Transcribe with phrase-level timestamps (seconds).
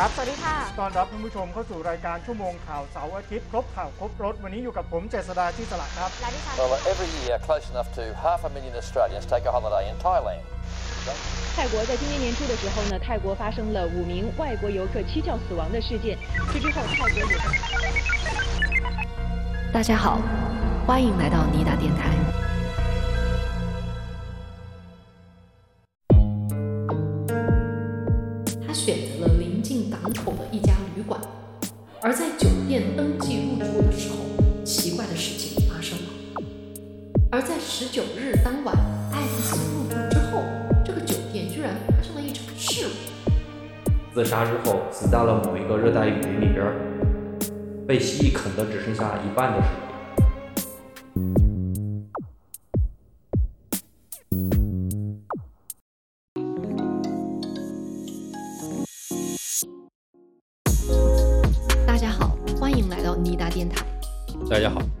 [0.00, 9.24] รับ สวัสดีค่ะ ต้อนรับท่านผู้ชมเข้าสู่รายการชั่วโมงข่าวเสาร์อาทิตย์ครบข่าวครบรถ วันนี้อยู่กับผมเจษดาที่สละครับ และดิฉัน Well, every year, close enough to half a million Australians
[9.32, 10.42] take a holiday in Thailand.
[11.56, 16.18] 泰国在今年年初的时候呢，泰国发生了五名外国游客蹊跷死亡的事件。
[16.52, 17.38] 这之后，泰国也。
[19.72, 20.18] 大家好，
[20.86, 22.10] 欢迎来到尼达电台。
[37.81, 38.75] 十九日当晚，
[39.11, 40.43] 爱丽丝入住之后，
[40.85, 42.93] 这个酒店居然发生了一场事故。
[44.13, 46.71] 自杀之后死在了某一个热带雨林里边，
[47.87, 49.81] 被蜥蜴啃的只剩下一半的尸体。
[61.87, 63.83] 大家好，欢迎来到尼达电台。
[64.47, 64.79] 大家好，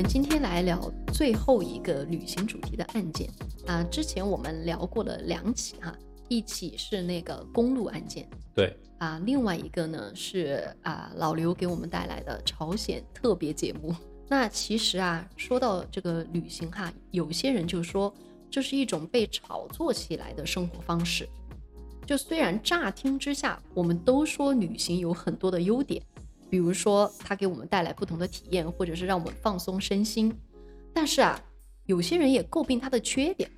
[0.00, 0.80] 们今天来聊
[1.12, 3.28] 最后一个旅行主题的案件
[3.66, 3.82] 啊。
[3.90, 5.92] 之前我们聊过了两起哈、
[6.28, 13.92] 一起是那个公路案件对，啊，另外一个呢是啊老刘给我们带来的朝鲜特别节目。
[14.28, 18.14] 那其实啊，说到这个旅行哈，有些人就说
[18.48, 21.28] 这是一种被炒作起来的生活方式。
[22.06, 26.00] 就虽然乍听之下，我们都说旅行有很多的优点，
[26.50, 30.34] 比如说它给我们带来不同的体验，或者是让我们放松身心，
[30.92, 31.40] 但是啊，
[31.86, 33.50] 有些人也诟病它的缺点。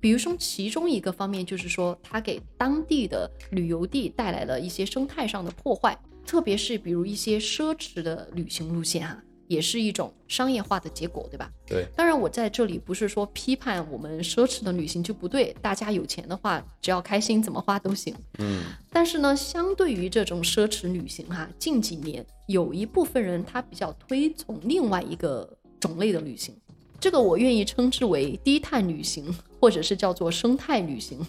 [0.00, 11.50] 比如说，其中一个方面就是说，它给当地的旅游地带来了一些生态上的破坏，特别是比如一些奢侈的旅行路线哈、也是一种商业化的结果，对吧？
[11.66, 18.14] 对，当然，我在这里不是说批判我们奢侈的旅行就不对，大家有钱的话，只要开心怎么花都行。
[18.38, 26.56] 嗯，但是呢，相对于这种奢侈旅行哈、近几年有一部分人他比较推崇另外一个种类的旅行，
[26.98, 31.20] 这个我愿意称之为低碳旅行，或者是叫做生态旅行。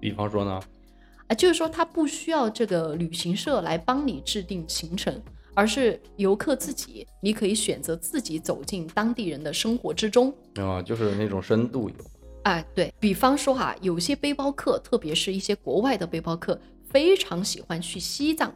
[0.00, 0.60] 比方说呢，
[1.26, 5.20] 啊，就是说他不需要这个旅行社来帮你制定行程，
[5.58, 10.32] 而是游客自己，你可以选择自己走进当地人的生活之中。
[10.54, 11.96] 啊，就是那种深度游，
[12.44, 16.56] 哎，对比方说哈，有些背包客，特别是一些国外的背包客，
[16.88, 18.54] 非常喜欢去西藏，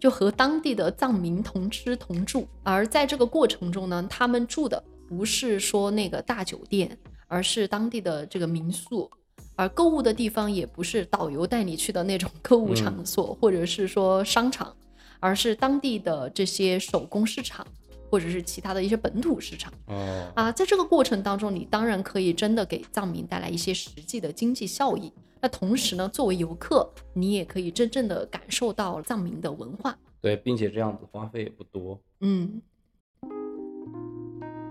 [0.00, 2.48] 就和当地的藏民同吃同住。
[2.64, 6.98] 而在这个过程中呢，他们住的不是说那个大酒店，
[7.28, 9.08] 而是当地的这个民宿。
[9.54, 14.74] 而购物的地方也不是导游带你去的那种购物场所，或者是说商场，
[15.22, 17.64] 而是当地的这些手工市场，
[18.10, 19.72] 或者是其他的一些本土市场。
[19.86, 25.12] 哦，啊，在这个过程当中，你当然可以真的给藏民带来一些实际的经济效益。
[25.40, 29.96] 那同时呢，作为游客，你也可以真正的感受到藏民的文化。
[30.20, 32.00] 对，并且这样子花费也不多。
[32.20, 32.60] 嗯，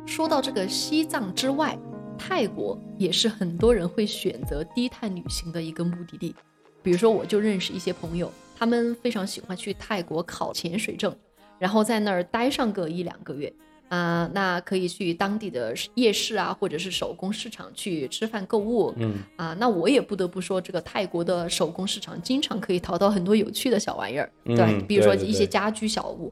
[0.06, 1.80] 说到这个西藏之外，
[2.18, 6.36] 泰国也是很多人会选择低碳旅行的一个目的地。
[6.84, 8.32] 比如说，我就认识一些朋友，
[8.62, 11.12] 他们非常喜欢去泰国考潜水证，
[11.58, 13.52] 然后在那儿待上个一两个月。
[13.90, 18.94] 啊、那可以去当地的夜市啊，或者是手工市场去吃饭购物。
[18.98, 24.68] 嗯，啊，那我也不得不说，这个泰国的手工市场经常可以淘到很多有趣的小玩意儿，对吧？
[24.70, 26.32] 嗯比如说一些家居小物，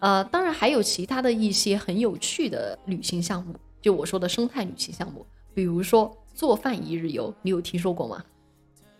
[0.00, 5.24] 呃，当然还有其他的一些很有趣的旅行项目，就我说的生态旅行项目，
[5.54, 8.22] 比如说做饭一日游，你有听说过吗？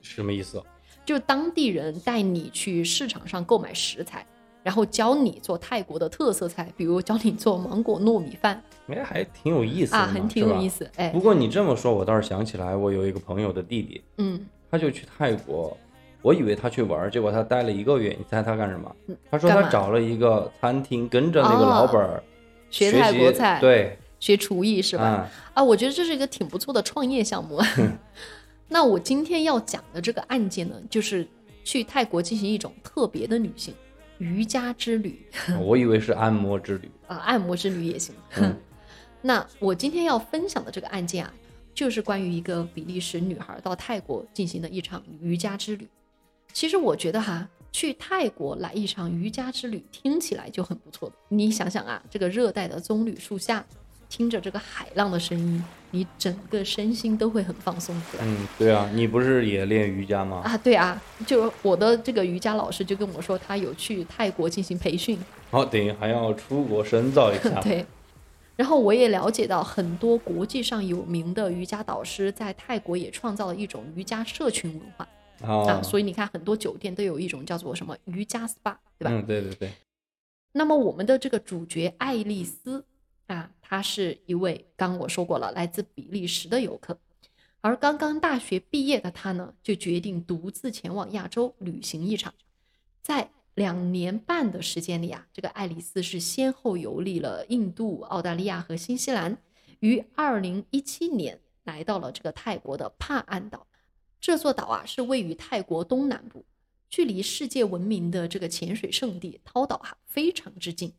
[0.00, 0.62] 什么意思？
[1.04, 4.24] 就当地人带你去市场上购买食材，
[4.62, 10.68] 然后教你做泰国的特色菜，比如教你做芒果糯米饭哎，还挺有意思的啊，很挺有意。
[10.68, 15.76] 思，哎不，过你这么说，我倒是想起来，我有一个朋友的弟弟，嗯，他就去泰国，
[16.20, 18.10] 我以为他去玩，结果他待了一个月。
[18.18, 18.94] 你猜他干什么？
[19.30, 22.22] 他说他找了一个餐厅，跟着那个老板儿
[22.70, 25.04] 学习泰国菜，，对，学厨艺是吧？
[25.04, 27.60] 啊，啊，我觉得这是一个挺不错的创业项目。
[28.72, 31.28] 那我今天要讲的这个案件呢，就是
[31.62, 33.74] 去泰国进行一种特别的旅行——
[34.16, 35.26] 瑜伽之旅
[35.60, 36.90] 我以为是按摩之旅。
[37.06, 38.14] 啊，按摩之旅也行。
[38.38, 38.56] 嗯
[39.20, 41.34] 那我今天要分享的这个案件啊，
[41.74, 45.86] 就是关于一个比利时女孩到泰国进行的一场瑜伽之旅。
[46.54, 51.14] 其实我觉得哈，去泰国来一场瑜伽之旅，听起来就很不错的。
[51.28, 53.64] 你想想啊，这个热带的棕榈树下，
[54.12, 58.24] 听着这个海浪的声音，你整个身心都会很放松起来。
[58.26, 60.42] 嗯，对啊，你不是也练瑜伽吗？
[60.44, 65.18] 啊，对啊，就我的这个瑜伽老师就跟我说，他有去泰国进行培训，
[65.50, 67.58] 哦，等于还要出国深造一下。
[67.64, 67.86] 对。
[68.54, 75.08] 然后我也了解到，很多国际上有名的瑜伽导师在泰国也创造了一种瑜伽社群文化。
[75.40, 79.10] 哦，啊，所以你看很多酒店都有一种叫做什么瑜伽 SPA，对吧？
[79.10, 79.72] 嗯，对对对，
[80.52, 82.84] 那么我们的这个主角爱丽丝
[83.26, 86.98] 啊，他是一位刚刚我说过了，来自比利时的游客，
[87.62, 92.34] 而刚刚大学毕业的他呢，就决定独自前往亚洲旅行一场。
[93.00, 99.38] 在两年半的时间里啊，这个爱丽丝是先后游历了印度、澳大利亚和新西兰，
[99.80, 103.66] 于二零一七年来到了这个泰国的帕岸岛。
[104.20, 106.44] 这座岛啊，是位于泰国东南部，
[106.90, 110.92] 距离世界闻名的这个潜水圣地涛岛哈、非常之近。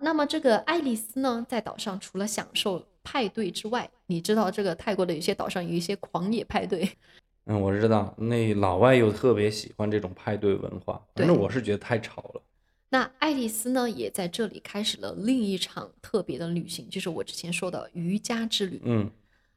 [0.00, 6.88] 那么这个爱丽丝呢，在岛上除了享受派对之外，你知道这个泰国的有些岛上有一些狂野派对，
[7.46, 12.42] 嗯，我知道，那老外又特别喜欢这种派对文化，反正我是觉得太吵了。
[12.90, 18.80] 那爱丽丝呢，也在这里开始了另一场特别的旅行，就是我之前说的瑜伽之旅。
[18.84, 19.10] 嗯，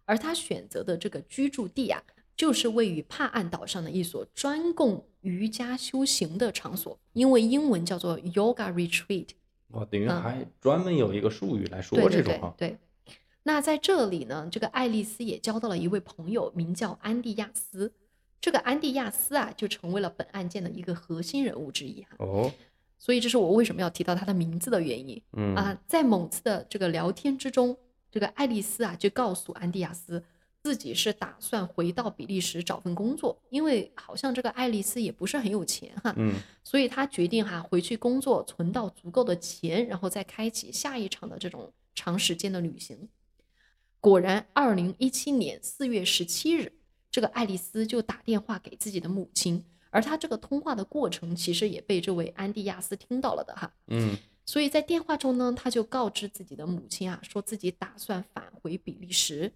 [0.06, 2.02] 而她选择的这个居住地啊，
[2.36, 9.28] 就是位于帕岸岛上的一所专供瑜伽修行的场所，因为英文叫做 Yoga Retreat。
[9.70, 12.54] 哇，等于嗯还专门有一个术语来说这种哈。
[12.58, 12.78] 对对。
[13.44, 17.94] 那在这里呢，这个爱丽丝也交到了一位朋友，名叫安迪亚斯。
[18.42, 22.10] 这个安迪亚斯啊，就成为了本案件的一个核心人物之一哈。
[22.20, 22.52] 哦，
[22.98, 25.22] 所以这是我为什么要提到他的名字的原因。
[25.34, 27.78] 嗯啊，在某次的这个聊天之中，
[28.12, 30.24] 这个爱丽丝啊就告诉安迪亚斯，
[30.70, 43.10] 自己是打算回到比利时找份工作，因为好像这个爱丽丝也不是很有钱哈，嗯，所以她决定哈回去工作，存到足够的钱，然后再开启下一场的这种长时间的旅行。
[44.00, 46.72] 果然，二零一七年四月十七日，
[47.10, 53.74] 这个爱丽丝就打电话给自己的母亲，而她这个通话的过程其实也被这位安迪亚斯听到了的哈。
[53.88, 59.52] 嗯，所以在电话中呢，他就告知自己的母亲啊，说自己打算返回比利时。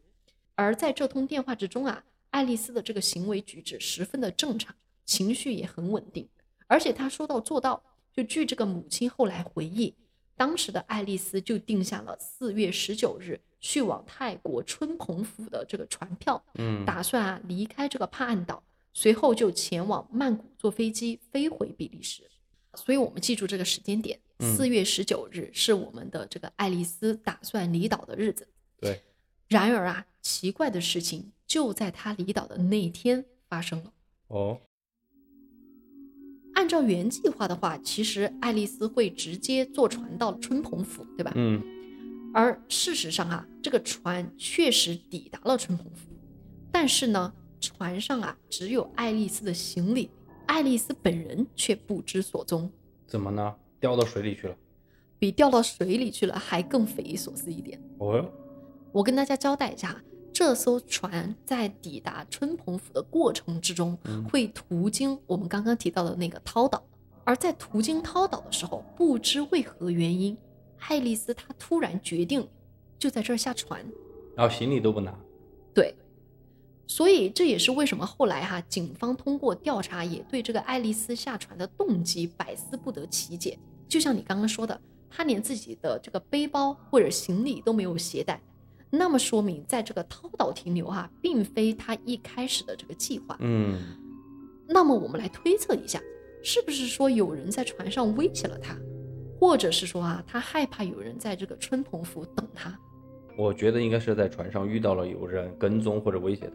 [0.55, 6.27] 而在这通电话之中啊，爱丽丝的这个行为举止十分的正常，情绪也很稳定，
[6.67, 7.83] 而且她说到做到。
[8.15, 9.95] 就据这个母亲后来回忆，
[10.35, 18.61] 当时的爱丽丝就定下了四月十九日去往泰国春蓬府的这个船票，嗯，打算啊离开这个帕岸岛，
[18.93, 22.29] 随后就前往曼谷坐飞机飞回比利时。
[22.75, 28.47] 所以我们记住这个时间点，嗯四月十九日是我们的这个爱丽丝打算离岛的日子。
[28.79, 29.01] 对，
[29.53, 33.93] 然而啊，奇怪的事情就在他离岛的那一天发生了。
[34.29, 34.59] 哦，
[36.55, 41.31] 按照原计划的话，其实爱丽丝会直接坐船到春蓬府，对吧？
[41.35, 41.61] 嗯，
[42.33, 46.09] 而事实上啊，这个船确实抵达了春蓬府，
[46.71, 50.09] 但是呢，船上啊只有爱丽丝的行李，
[50.47, 52.71] 爱丽丝本人却不知所踪，
[53.05, 53.55] 怎么呢？
[53.79, 54.55] 掉到水里去了？
[55.19, 57.79] 比掉到水里去了还更匪夷所思一点。
[57.99, 58.33] 哦哟，
[58.93, 59.99] 我跟大家交代一下，
[60.31, 66.83] 这艘船在抵达春蓬府的过程之中，嗯会途经我们刚刚提到的那个涛岛，
[67.23, 70.37] 而在途经涛岛的时候，不知为何原因，
[70.77, 72.47] 爱丽丝她突然决定
[72.99, 73.83] 就在这儿下船。
[74.35, 75.11] 然后行李都不拿。
[75.73, 75.95] 对，
[76.85, 83.57] 所以这也是为什么后来哈、警方通过调查也对这个爱丽丝下船的动机百思不得其解。
[83.87, 84.79] 就像你刚刚说的，
[85.09, 88.39] 她连自己的这个背包或者行李都没有携带，
[88.95, 93.35] 那么说明在这个涛岛停留哈、并非他一开始的这个计划。
[93.39, 93.81] 嗯，
[94.67, 95.99] 那么我们来推测一下，
[96.43, 98.77] 是不是说有人在船上威胁了他，
[99.39, 102.77] 或者是说啊，他害怕有人在这个春蓬府等他？
[103.35, 106.53] 我觉得应该是在船上遇到了有人跟踪或者威胁他。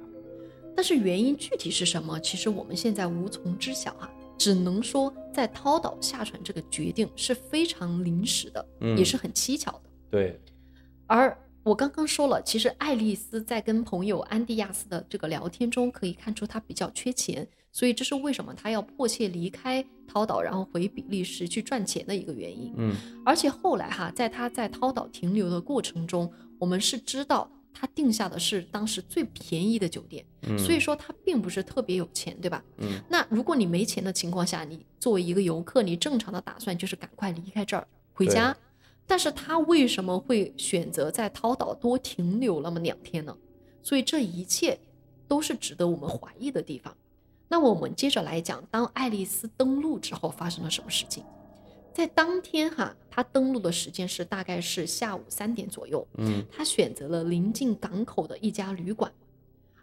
[0.76, 9.90] 但是原因具体是什么，其实我们现在无从知晓啊、只能说在涛岛下船这个决定是非常临时的，嗯也是很蹊跷的。
[10.08, 10.40] 对，
[11.08, 11.36] 而
[11.68, 22.72] 我刚刚说了，其实爱丽丝在跟朋友安迪亚斯的这个聊天中，可以看出她比较缺钱，所以这是为什么她要迫切离开涛岛，然后回比利时去赚钱的一个原因。
[22.78, 32.64] 嗯，而且后来哈，在她在涛岛停留的过程中，我们是知道她定下的是当时最便宜的酒店，嗯所以说她并不是特别有钱，对吧？
[32.78, 38.56] 嗯，那如果你没钱的情况下，你作为一个游客，你正常的打算就是赶快离开这儿回家，
[39.08, 43.36] 但是他为什么会选择在涛岛多停留那么两天呢？
[43.82, 44.78] 所以这一切
[45.26, 46.94] 都是值得我们怀疑的地方。
[47.48, 51.24] 那我们接着来讲，当爱丽丝登陆之后发生了什么事情？
[51.94, 56.06] 在当天哈，她登陆的时间是大概是下午三点左右。
[56.18, 59.10] 嗯，她选择了临近港口的一家旅馆，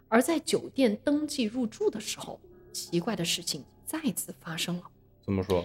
[0.08, 2.38] 而在酒店登记入住的时候，
[2.72, 4.82] 奇怪的事情再次发生了。
[5.24, 5.64] 怎么说？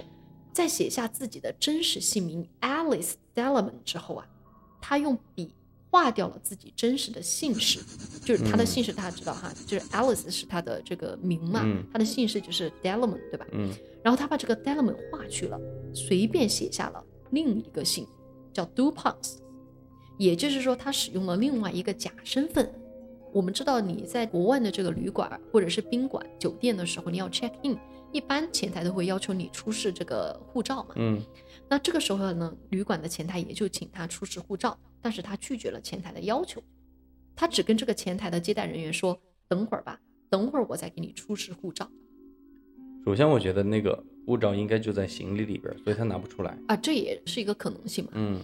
[0.53, 4.27] 在写下自己的真实姓名 Alice Delman 之后啊，
[4.81, 5.53] 他用笔
[5.89, 7.79] 划掉了自己真实的姓氏，
[8.23, 13.45] 就是他的姓氏大家知道哈，就是 Alice 是他的这个名嘛，嗯他的姓氏就是 Delman 对吧？
[13.51, 13.69] 嗯
[14.03, 15.59] 然后他把这个 Delman 划去了，
[15.93, 18.07] 随便写下了另一个姓，
[18.51, 19.37] 叫 Dupont，
[20.17, 22.73] 也就是说他使用了另外一个假身份。
[23.31, 27.77] 我们知道你在国外的这个旅馆或者是宾馆、酒店的时候，你要 check in，
[28.11, 30.95] 一般前台都会要求你出示这个护照嘛。
[30.97, 31.21] 嗯
[31.69, 36.61] 那这个时候呢，旅馆的前台也就请他出示护照，但是他拒绝了前台的要求，
[37.35, 39.99] 他只跟这个前台的接待人员说：“等会儿吧，
[40.29, 41.89] 等会儿我再给你出示护照。
[43.05, 48.11] 首先我觉得那个护照应该就在行李里边，所以他拿不出来。”啊，这也是一个可能性嘛。
[48.15, 48.41] 嗯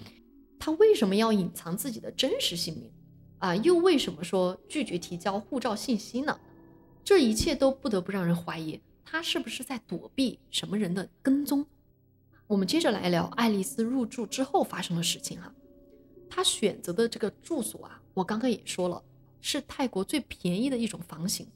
[0.59, 2.91] 他为什么要隐藏自己的真实姓名？
[3.39, 6.39] 啊，又为什么说拒绝提交护照信息呢？
[7.03, 11.65] 这一切都不得不让人怀疑，他是不是在躲避什么人的跟踪？
[12.45, 15.49] 我们接着来聊爱丽丝入住之后发生的事情哈。
[16.29, 19.01] 她选择的这个住所啊，我刚刚也说了，
[19.39, 21.47] 是泰国最便宜的一种房型，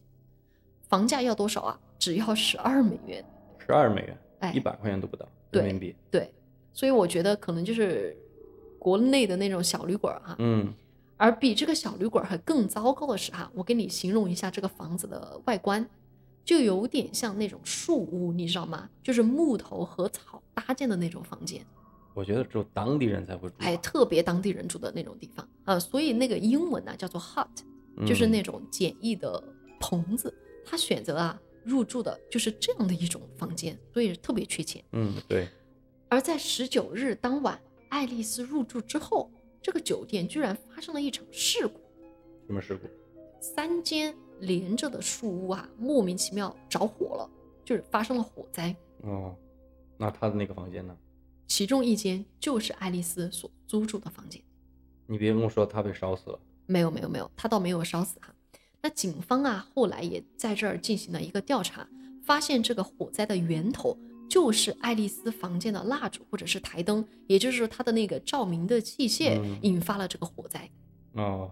[0.88, 1.77] 房价要多少啊？
[2.00, 3.24] 只要十二美元。
[3.60, 5.93] 十二美元，哎一百块钱都不到人民币。
[6.10, 6.34] 对，
[6.72, 8.15] 所以我觉得可能就是
[8.79, 10.74] 国内的那种小旅馆哈、嗯
[11.17, 15.88] 而比这个小旅馆还更糟糕的是哈，我给你形容一下这个房子的外观，
[16.43, 18.89] 就有点像那种树屋，你知道吗？
[19.03, 21.65] 就是木头和草搭建的那种房间，
[22.13, 23.55] 我觉得只有当地人才会住。
[23.60, 27.48] 哎，特别当地人住的那种地方啊、所以那个英文呢叫做 hut，
[28.05, 29.41] 就是嗯那种简易的
[29.79, 30.33] 棚子。
[30.65, 34.83] 他选择啊入住的就是这样的一种房间，所以特别缺钱。
[34.91, 35.48] 嗯对，
[36.10, 39.31] 而在十九日当晚，爱丽丝入住之后，
[39.62, 41.79] 这个酒店居然发生了一场事故。
[42.48, 42.88] 什么事故？
[43.39, 47.29] 三间连着的树屋啊，莫名其妙着火了，
[47.63, 48.75] 就是发生了火灾。
[49.03, 49.36] 哦，
[49.98, 50.95] 那他的那个房间呢？
[51.48, 54.41] 其中一间就是爱丽丝所租住的房间。
[55.05, 56.39] 你别跟我说他被烧死了。
[56.65, 58.33] 没有没有没有，他倒没有烧死哈。
[58.81, 61.88] 那警方啊，后来也在这儿进行了一个调查，
[62.24, 63.98] 发现这个火灾的源头
[64.29, 70.69] 就是爱丽丝房间的蜡烛或者是台灯，也就是说它的那个照明的器械嗯引发了这个火灾。
[71.13, 71.51] 哦，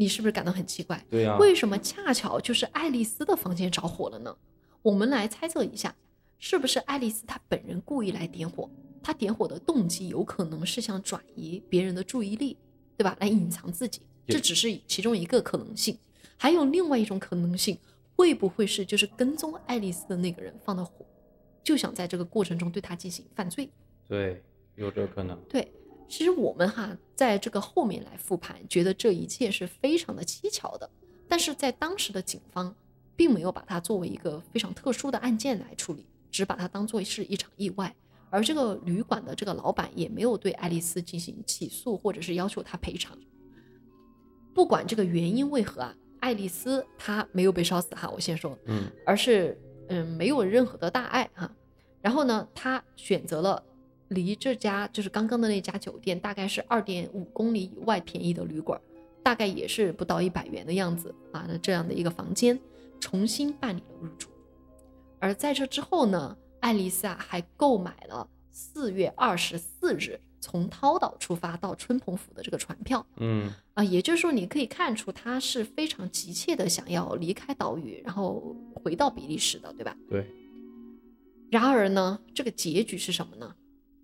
[0.00, 1.04] 你是不是感到很奇怪？
[1.10, 4.34] 对呀、为什么恰巧就是爱丽丝的房间着火了呢？
[4.80, 5.94] 我们来猜测一下，
[6.38, 8.70] 是不是爱丽丝她本人故意来点火？
[9.02, 12.56] 她点火的动机有可能是想转移别人的注意力，
[12.96, 13.14] 对吧？
[13.20, 15.98] 来隐藏自己，这只是其中一个可能性。
[16.38, 17.76] 还有另外一种可能性，
[18.16, 21.04] 会不会是就是跟踪爱丽丝的那个人放的火，
[21.62, 23.68] 就想在这个过程中对她进行犯罪？
[24.08, 24.42] 对，
[24.76, 25.38] 有这可能。
[25.46, 25.70] 对，
[26.10, 30.90] 其实我们哈在这个后面来复盘，觉得这一切是非常的蹊跷的，
[31.28, 32.74] 但是在当时的警方
[33.14, 37.94] 并没有把它作为一个非常特殊的案件来处理，只把它当做是一场意外。
[38.28, 43.16] 而这个旅馆的这个老板也没有对爱丽丝进行起诉，或者是要求她赔偿。
[44.52, 49.56] 不管这个原因为何啊，爱丽丝她没有被烧死哈，我先说，嗯而是
[49.88, 51.50] 嗯没有任何的大碍哈。
[52.02, 53.62] 然后呢，她选择了
[54.10, 58.80] 离这家就是刚刚的那家酒店大概是二点五公里以外便宜的旅馆，
[59.22, 62.58] 大概也是不到一百元的样子啊，那这样的一个房间，
[63.00, 64.28] 重新办理了入住。
[65.18, 73.06] 而在这之后呢，爱丽丝啊还购买了四月二十四日从涛岛出发到春蓬府的这个船票。
[73.18, 79.96] 嗯啊，也就是说，你可以看出她是非常急切的想要离开岛屿，然后回到比利时的，对吧？
[80.08, 80.26] 对，
[81.48, 83.54] 然而呢，这个结局是什么呢？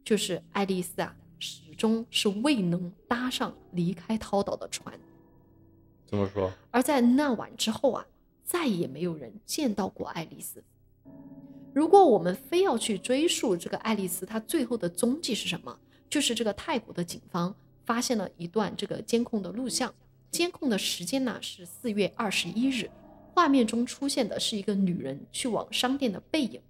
[0.06, 4.96] 就是爱丽丝啊，始终是未能搭上离开涛岛的船，
[6.06, 6.52] 怎么说。
[6.70, 8.06] 而在那晚之后啊，
[8.44, 10.62] 再也没有人见到过爱丽丝。
[11.74, 15.76] 如果我们非要去追溯这个爱丽丝她最后的踪迹是什么，
[16.08, 17.52] 就是这个泰国的警方
[17.84, 19.92] 发现了一段这个监控的录像，
[20.30, 22.88] 监控的时间呢是四月二十一日，
[23.34, 26.60] 画面中出现的是一个女人去往商店的背影。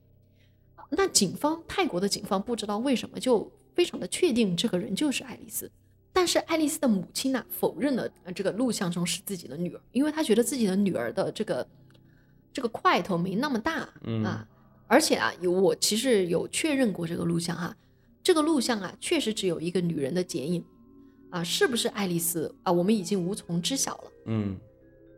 [0.91, 5.71] 那警方，泰国的警方不知道为什么就非常的确定这个人就是爱丽丝，
[6.13, 11.67] 但是爱丽丝的母亲呢否认了呃这个录像中是自己的女儿，因为她觉得自己的女儿的这个
[12.53, 14.47] 这个块头没那么大嗯啊，
[14.87, 17.77] 而且啊有我其实有确认过这个录像哈、
[18.23, 20.65] 这个录像啊确实只有一个女人的剪影
[21.31, 22.73] 啊，是不是爱丽丝啊？
[22.73, 24.13] 我们已经无从知晓了。
[24.27, 24.57] 嗯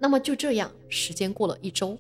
[0.01, 1.99] 那么就这样，时间过了一周，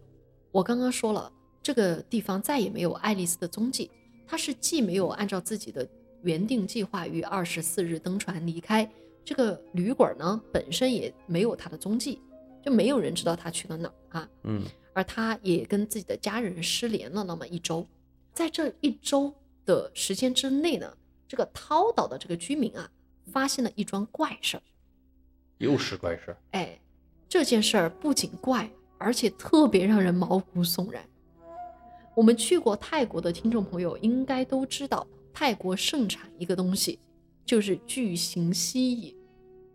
[0.52, 3.90] 我刚刚说了，这个地方再也没有爱丽丝的踪迹。
[4.26, 5.88] 她是既没有按照自己的
[6.22, 8.90] 原定计划于二十四日登船离开，
[9.24, 12.20] 这个旅馆呢本身也没有她的踪迹，
[12.62, 14.28] 就没有人知道她去了哪儿啊。
[14.44, 14.62] 嗯
[14.92, 17.86] 而她也跟自己的家人失联了那么一周，
[18.32, 19.32] 在这一周
[19.64, 20.92] 的时间之内呢，
[21.28, 22.90] 这个涛岛的这个居民啊，
[23.32, 24.62] 发现了一桩怪事儿。
[25.58, 26.36] 又是怪事儿。
[26.50, 26.80] 哎，
[27.28, 31.04] 这件事儿不仅怪，而且特别让人毛骨悚然。
[32.18, 36.98] 我们去过泰国的听众朋友应该都知道，泰国盛产一个东西，
[37.46, 39.14] 就是巨型蜥蜴。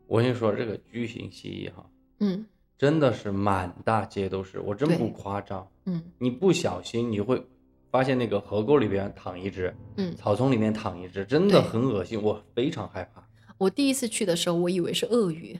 [0.08, 2.46] 我跟你说，这个巨型蜥蜴哈，嗯
[2.78, 5.66] 真的是满大街都是，我真不夸张。
[5.86, 7.42] 嗯你不小心你会
[7.90, 13.26] 发现那个河沟里边躺一只，嗯，草丛里面躺一只，真的很恶心，我非常害怕。
[13.58, 15.58] 我第一次去的时候，我以为是鳄鱼。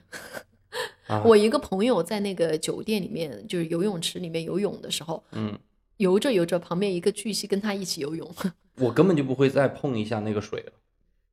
[1.06, 5.58] 啊、 我一个朋友在那个酒店里面，就是游泳池里面游泳的时候，嗯，
[5.98, 8.28] 游着游着，旁边一个巨蜥跟他一起游泳。
[8.80, 10.72] 我根本就不会再碰一下那个水了。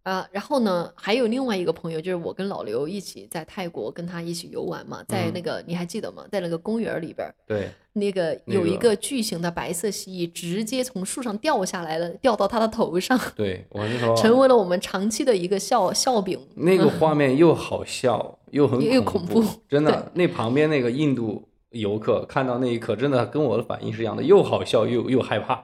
[0.03, 6.25] 啊，然后呢，还有另外一个朋友，就是我跟老刘一起在泰国跟他一起游玩嘛，在嗯那个、你还记得吗？
[6.31, 16.39] 在那个公园里边儿，对，那个有一个巨型的白色蜥蜴直接从树上掉下来了，掉到他的头上，对， 我跟你说，成为了我们长期的一个笑笑柄。
[16.55, 20.11] 那个 画面又好笑又很恐怖真的。
[20.15, 25.55] 那旁边那个印度游客看到那一刻，真的跟我的反应是一样的，又好笑又又害怕。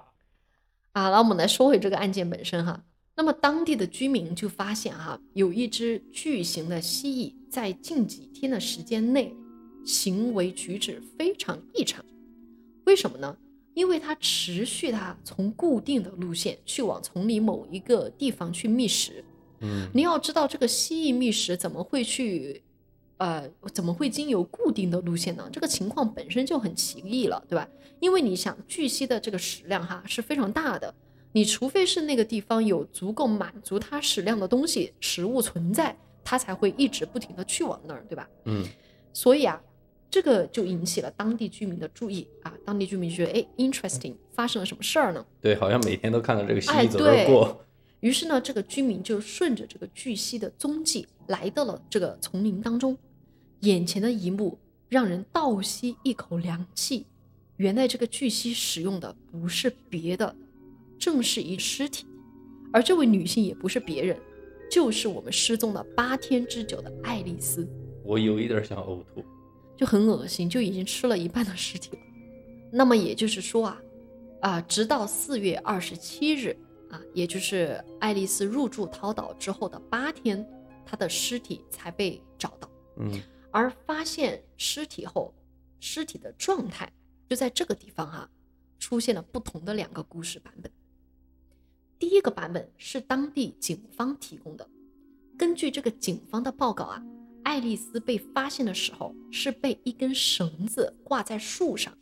[0.91, 2.83] 啊，那我们来说回这个案件本身哈。
[3.15, 9.35] 那么当地的居民就发现哈，有一只巨型的蜥蜴在近几天的时间内，
[9.85, 12.03] 行为举止非常异常。
[12.85, 13.35] 为什么呢？
[13.73, 19.23] 因为它持续它从固定的路线去往丛林某一个地方去觅食。
[19.59, 22.61] 嗯，你要知道，这个蜥蜴觅食怎么会去，
[23.17, 25.49] 呃，怎么会经由固定的路线呢？
[25.51, 27.67] 这个情况本身就很奇异了，对吧？
[27.99, 30.93] 因为你想，巨蜥的这个食量哈是非常大的，
[31.31, 38.29] 你除非是那个地方有足够满足它食量的东西食物存在，它才会一直不停的去往那儿，对吧？
[38.45, 38.63] 嗯，
[39.13, 39.59] 所以啊，
[40.11, 45.25] 这个就引起了当地居民的注意啊，当地居民觉得，哎，interesting，发生了什么事儿呢？
[45.41, 47.63] 对，好像每天都看到这个蜥哎蜴走过。
[48.01, 52.95] 于是呢，这个居民就顺着这个巨蜥的踪迹来到了这个丛林当中。
[53.61, 54.57] 眼前的一幕
[54.89, 57.05] 让人倒吸一口凉气。
[57.57, 60.35] 原来这个巨蜥使用的不是别的，
[60.99, 62.05] 正是一尸体，
[62.71, 64.15] 而这位女性也不是别人，
[64.69, 67.67] 就是我们失踪了八天之久的爱丽丝，
[68.03, 69.25] 我有一点想呕吐。
[69.75, 71.99] 就很恶心，就已经吃了一半的尸体了。
[72.71, 73.81] 那么也就是说啊，
[74.41, 76.55] 啊，直到四月二十七日
[76.89, 80.45] 啊，也就是爱丽丝入住涛岛之后的八天，
[80.85, 82.69] 她的尸体才被找到。
[82.97, 85.33] 嗯，而发现尸体后，
[85.79, 86.91] 尸体的状态
[87.29, 88.29] 就在这个地方哈、
[88.79, 90.71] 出现了不同的两个故事版本。
[91.99, 94.69] 第一个版本是当地警方提供的，
[95.37, 97.03] 根据这个警方的报告啊，
[97.43, 101.97] 爱丽丝被发现的时候是被一根绳子挂在树上，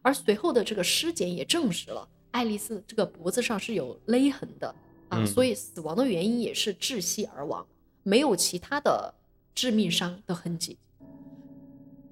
[0.00, 4.68] 而随后的这个尸检也证实了爱丽丝这个脖子上是有勒痕的
[5.10, 7.66] 啊，嗯所以死亡的原因也是窒息而亡，
[8.02, 9.14] 没有其他的
[9.56, 10.78] 致命伤的痕迹。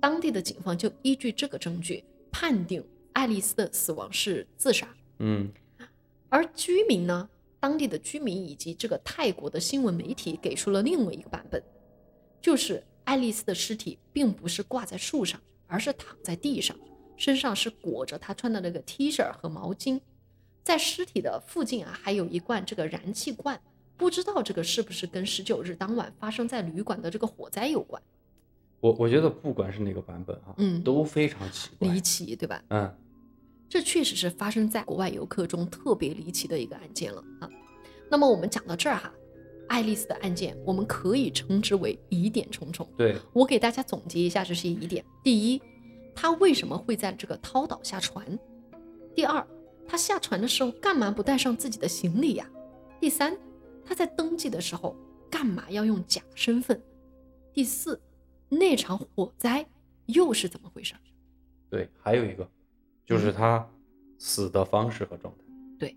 [0.01, 2.03] 当地的警方就依据这个证据
[2.33, 4.89] 判定爱丽丝的死亡是自杀。
[5.19, 5.53] 嗯，
[6.29, 7.29] 而居民呢，
[7.61, 11.63] 当地的居民以及这个泰国的新闻媒体给出了另外一个版本，
[12.41, 16.77] 就是爱丽丝的尸体并不是挂在树上，而是躺在地上，
[17.17, 20.01] 身上是裹着她穿的那个 T 恤和毛巾，
[20.63, 23.61] 在尸体的附近啊，还有一罐这个燃气罐，
[23.97, 28.03] 不知道这个是不是跟十九日当晚发生在旅馆的这个火灾有关？
[28.81, 32.01] 我我觉得不管是哪个版本啊，嗯都非常奇怪离。
[32.01, 32.63] 奇，对吧？
[32.69, 32.95] 嗯，
[33.69, 37.49] 这确实是发生在国外游客中特别离奇的一个案件了啊。
[38.11, 39.11] 那么我们讲到这儿哈，
[39.69, 42.87] 爱丽丝的案件我们可以称之为疑点重重。
[42.97, 45.63] 对，我给大家总结一下这些疑点：第一，
[46.15, 48.39] 她为什么会在这个涛岛下船？
[49.15, 49.47] 第二，
[49.87, 52.47] 她下船的时候干嘛不带上自己的行李呀？
[53.01, 53.35] 第三，
[53.85, 54.97] 她在登记的时候
[55.31, 56.81] 干嘛要用假身份？
[57.53, 58.01] 第四，
[58.49, 59.67] 那场火灾
[60.07, 60.95] 又是怎么回事？
[61.71, 62.49] 对，还有一个
[63.07, 63.69] 就是他
[64.19, 65.45] 死的方式和状态。
[65.79, 65.97] 对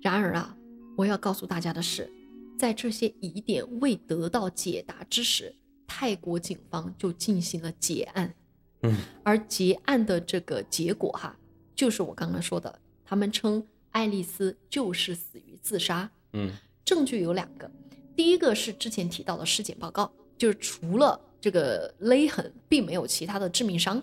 [0.00, 0.56] 然而啊，
[0.96, 2.10] 我要告诉大家的是，
[2.58, 5.54] 在这些疑点未得到解答之时，
[5.86, 8.34] 泰国警方就进行了结案。
[8.82, 11.36] 嗯， 而结案的这个结果哈，
[11.74, 16.10] 就是我刚刚说的，他们称爱丽丝就是死于自杀。
[16.32, 16.52] 嗯
[16.86, 17.68] 证据有两个，
[18.14, 24.00] 第一个是之前提到的尸检报告，就是除了这个勒痕，并没有其他的致命伤。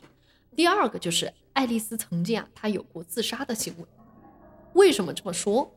[0.54, 3.86] 第二个就是爱丽丝曾经啊，她有过自杀的行为。
[4.74, 5.74] 为什么这么说？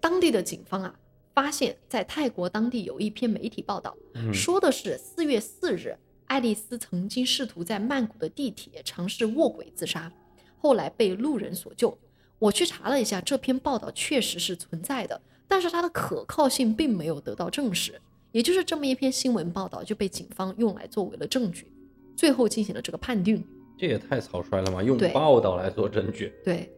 [0.00, 0.94] 当地的警方啊，
[1.32, 5.96] 发现，在泰国当地有一篇媒体报道，嗯说的是四月四日，
[6.26, 10.12] 爱丽丝曾经试图在曼谷的地铁尝试卧轨自杀，
[10.58, 11.98] 后来被路人所救。
[12.38, 15.20] 我去查了一下，这篇报道确实是存在的，
[15.50, 21.66] 但是它的可靠性并没有得到证实，也就是这么一篇新闻报道就被警方用来作为了证据，
[22.14, 23.44] 最后进行了这个判定。
[23.76, 24.80] 这也太草率了嘛！
[24.80, 26.70] 用报道来做证据，对，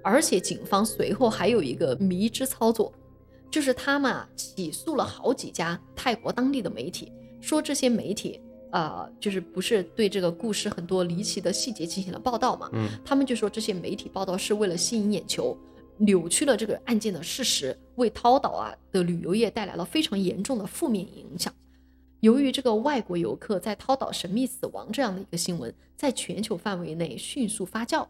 [0.00, 2.92] 而且警方随后还有一个迷之操作，
[3.50, 8.40] 就是他们啊起诉了好几家泰国当地的媒体，说这些媒体
[8.70, 12.70] 呃就是不是对这个故事很多离奇的细节进行了报道嘛？
[12.74, 15.58] 嗯，他们就说这些媒体报道是为了吸引眼球，
[16.00, 21.54] 扭曲了这个案件的事实，为涛岛啊的旅游业带来了非常严重的负面影响。
[22.20, 28.08] 由于这个外国游客在涛岛神秘死亡这样的一个新闻，在全球范围内迅速发酵，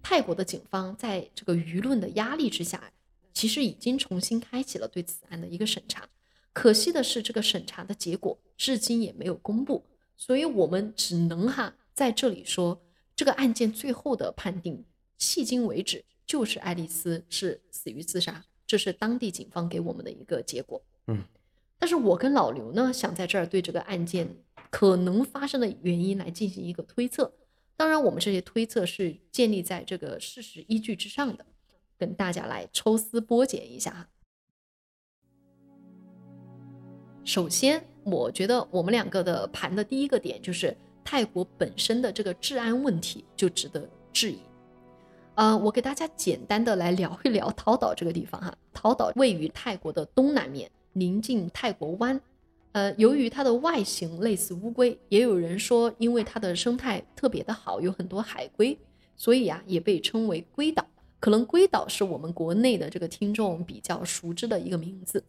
[0.00, 2.92] 泰国的警方在这个舆论的压力之下，
[3.32, 6.08] 其实已经重新开启了对此案的一个审查。
[6.52, 9.84] 可惜的是，这个审查的结果至今也没有公布，
[10.16, 12.80] 所以我们只能哈在这里说，
[13.16, 14.84] 这个案件最后的判定，
[15.18, 20.82] 迄今为止就是爱丽丝是死于自杀，这是当地警方给我们的一个结果。
[21.06, 21.22] 嗯。
[21.78, 24.26] 但是我跟老刘呢，想在这儿对这个案件
[24.70, 27.34] 可能发生的原因来进行一个推测。
[27.76, 31.44] 当然，我们这些推测是建立在这个事实依据之上的，
[31.98, 34.08] 跟大家来抽丝剥茧一下哈。
[37.24, 44.38] 首先，我觉得我们两个的盘的第一个点就是泰国本身的这个治安问题就值得质疑。
[45.34, 48.54] 呃，我给大家简单的来聊一聊涛岛这个地方哈。
[48.72, 50.70] 涛岛位于泰国的东南面。
[50.92, 52.20] 临近泰国湾，
[52.70, 58.78] 呃，由于它的外形类似乌龟，也有人说因为它的生态特别的好，有很多海龟，
[59.16, 60.86] 所以啊也被称为龟岛。
[61.18, 65.24] 可能龟岛是我们国内的这个听众比较熟知的一个名字。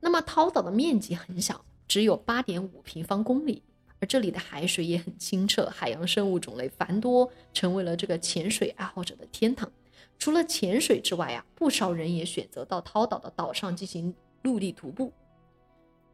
[0.00, 3.62] 那么涛岛的面积很小，只有八点五平方公里，
[4.04, 9.72] 而这里的海水也很清澈，海洋生物种类繁多，成为了这个潜水爱好者的天堂。
[10.18, 14.14] 除了潜水之外啊，不少人也选择到涛岛的岛上进行。
[14.42, 15.10] 陆地徒步。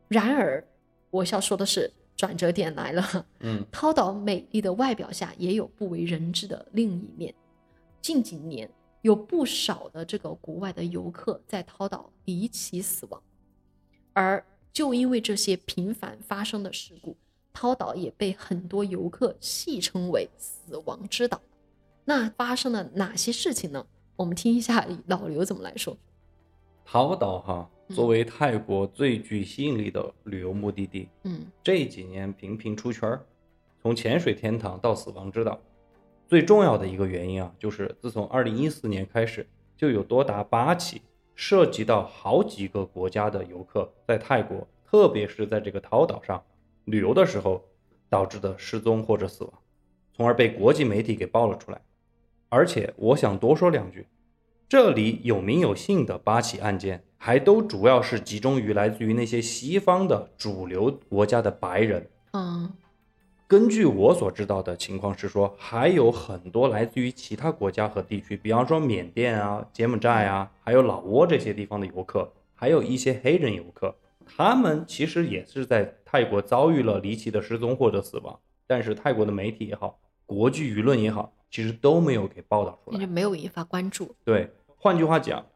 [0.07, 0.65] 然而，
[1.11, 3.27] 我要说的是，转折点来了。
[3.41, 7.35] 嗯，涛岛美丽的外表下，也有不为人知的另一面。
[8.01, 8.71] 近几年，
[9.03, 13.21] 有不少的这个国外的游客在涛岛离奇死亡，
[14.13, 17.17] 而就因为这些频繁发生的事故，
[17.53, 21.41] 涛岛也被很多游客戏称为“死亡之岛”。
[22.05, 23.87] 那发生了哪些事情呢？
[24.17, 25.97] 我们听一下 老刘怎么来说。
[26.85, 33.25] 涛岛哈，作为泰国最具吸引力的旅游目的地，嗯，这几年频频出圈儿，
[33.81, 35.59] 从潜水天堂到死亡之岛，
[36.27, 41.03] 最重要的一个原因啊，就是自从2014年开始，就有多达八起
[41.37, 46.43] 涉及到好几个国家的游客在泰国，特别是在这个涛岛上
[46.91, 47.65] 旅游的时候
[48.09, 49.53] 导致的失踪或者死亡，
[50.13, 51.81] 从而被国际媒体给爆了出来。
[52.49, 54.07] 而且我想多说两句。
[54.69, 62.09] 这里有名有姓的八起案件，还都主要是集中于来自于那些西方的主流国家的白人。
[62.33, 62.73] 嗯，
[63.49, 84.17] 根据我所知道的情况是说，还有很多来自于其他国家和地区，比方说缅甸啊、柬埔寨啊，还有老挝这些地方的游客，还有一些黑人游客，他们其实也是在泰国遭遇了离奇的失踪或者死亡，但是泰国的媒体也好，国际舆论也好，其实都没有给报道出来，没有引发关注。
[84.25, 84.51] 对。
[84.77, 85.47] 换句话讲，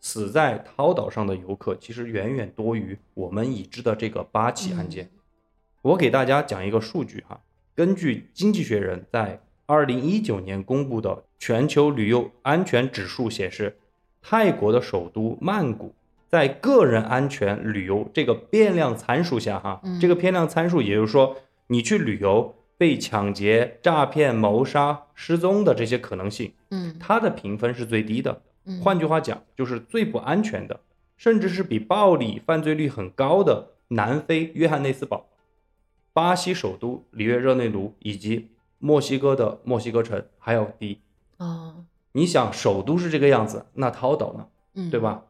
[0.00, 5.08] 死在涛岛上的游客其实远远多于我们已知的这个八起案件。
[5.82, 7.40] 我给大家讲一个数据哈，
[7.74, 13.78] 根据《经济学人》在二零一九年公布的全球旅游安全指数显示，
[14.20, 15.94] 泰国的首都曼谷
[16.30, 28.42] 在个人安全旅游这个变量参数下哈，这个变量参数也就是说，你去旅游被抢劫、诈骗、谋杀、失踪的这些可能性，嗯，它的评分是最低的。
[28.80, 30.78] 换句话讲，就是最不安全的，
[31.16, 35.26] 甚至是比暴力犯罪率很高的南非约翰内斯堡、
[36.12, 41.00] 巴西首都里约热内卢以及墨西哥的墨西哥城还要低。
[41.38, 44.46] 哦，你想，首都是这个样子，那涛岛呢？
[44.74, 45.24] 嗯，对吧？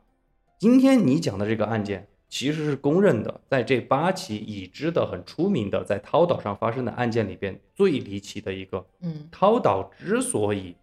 [0.61, 8.85] 今天你讲的这个案件，其实是公认的，在这八起已知的很出名的在涛岛上发生的案件里边最离奇的一个。
[9.01, 10.77] 嗯，涛岛之所以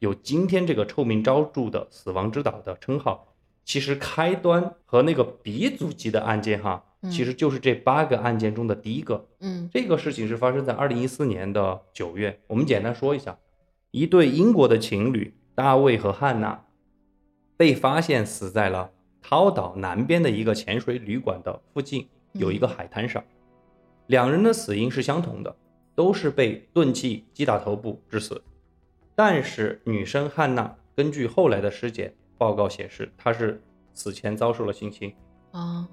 [0.00, 3.32] 有今天这个臭名昭著的“死亡之岛”的称号，
[3.64, 9.28] 其实开端和那个鼻祖级的案件哈，其实就是这八个案件中的第一个。
[9.38, 12.40] 嗯，这个事情是发生在二零一四年的九月。
[12.48, 13.38] 我们简单说一下，
[13.92, 16.64] 一对英国的情侣大卫和汉娜
[17.56, 18.90] 被发现死在了
[19.22, 23.22] 涛岛南边的一个潜水旅馆的附近，有一个海滩上。
[24.08, 25.56] 两人的死因是相同的，
[25.94, 28.42] 都是被钝器击打头部致死。
[29.14, 33.62] 但是女生汉娜根据后来的尸检报告显示，她是
[33.94, 35.14] 死前遭受了性侵。
[35.52, 35.88] 啊，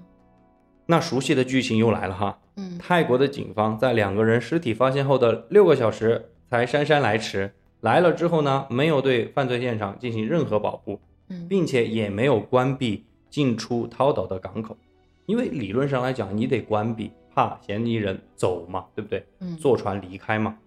[0.86, 14.76] 那熟悉的剧情又来了哈，嗯泰国的警方在两个人尸体发现后的六个小时才姗姗来迟，来了之后呢，没有对犯罪现场进行任何保护，嗯并且也没有关闭进出涛岛的港口，
[15.26, 19.24] 因为理论上来讲，你得关闭，怕嫌疑人走嘛，对不对？
[19.38, 20.58] 嗯，坐船离开嘛。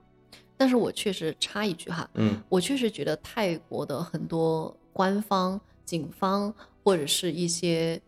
[0.55, 7.99] 但是我确实插一句哈，嗯我确实觉得泰国的很多官方、警方或者是一些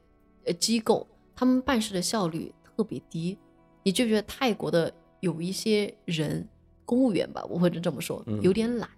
[0.46, 3.38] 呃机构，他们办事的效率特别低。
[3.84, 6.48] 你觉不觉得泰国的有一些人，
[6.86, 8.90] 公务员吧，我或者这么说，嗯有点懒，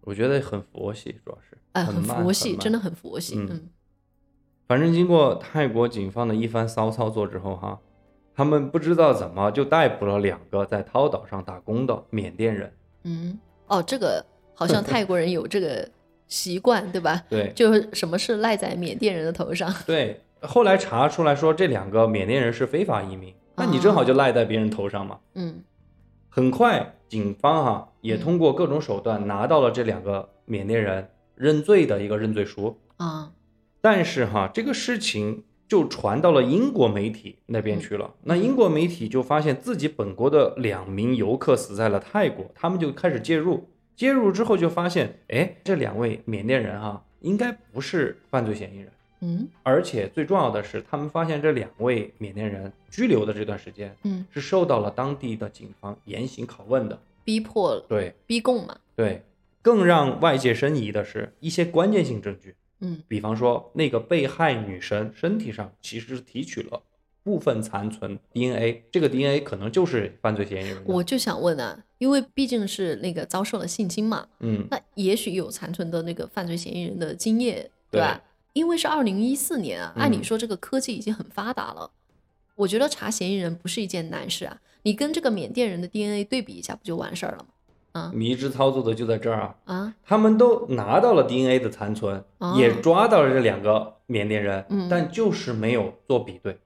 [0.00, 3.36] 我觉得很佛系，主要是，哎、很佛系，真的很佛系。
[3.36, 3.68] 嗯嗯
[4.66, 7.78] 反正经过泰国警方的一番骚操作之后，哈，
[8.34, 12.72] 他们不知道怎么就逮捕了两个在涛岛上打工的缅甸人。
[13.04, 14.24] 嗯，哦，这个
[14.54, 15.88] 好像泰国人有这个
[16.26, 17.22] 习惯，对吧？
[17.28, 19.72] 对就是什么事赖在缅甸人的头上。
[19.86, 25.18] 对，后来查出来说这两个缅甸人是非法移民，那你正好就赖在别人头上嘛。
[25.34, 25.62] 嗯
[26.30, 32.76] 很快，警方哈也嗯通过各种手段拿到了这两个缅甸人认罪的一个认罪书。
[32.96, 33.30] 啊，
[33.84, 38.14] 但是哈，这个事情就传到了英国媒体那边去了。
[38.22, 43.68] 那英国媒体就发现自己本国的两名游客死在了泰国，他们就开始介入。
[43.94, 48.90] 介入之后就发现，哎，这两位缅甸人啊，应该不是犯罪嫌疑人。
[49.20, 56.98] 嗯而且最重要的是，他们发现这两位缅甸人拘留的这段时间嗯，是受到了当地的警方严刑拷问的。
[57.22, 58.78] 逼迫了对逼供嘛。
[58.96, 59.22] 对，
[59.60, 62.54] 更让外界深疑的是一些关键性证据。
[62.84, 66.82] 嗯比方说，那个被害女生身体上其实是提取了
[67.22, 70.82] 部分残存 DNA，这个 DNA 可能就是犯罪嫌疑人。
[70.84, 78.22] 我就想问啊，因为毕竟是那个遭受了性侵嘛，嗯，那也许有残存的那个犯罪嫌疑人的精液，对吧？
[78.52, 81.90] 因为是二零一四年啊，按理嗯说这个科技已经很发达了，
[82.56, 84.60] 我觉得查嫌疑人不是一件难事啊。
[84.82, 87.46] 你跟这个缅甸人的 DNA 对比一下，不就完事儿了吗？
[87.94, 96.58] 啊迷之操作的就在这儿啊，啊，他们都拿到了 DNA 的残存，哦也抓到了这两个缅甸人，嗯但就是没有做比对。